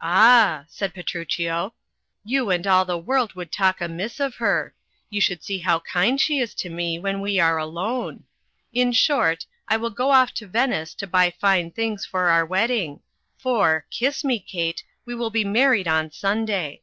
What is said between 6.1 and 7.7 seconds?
she is to me when we are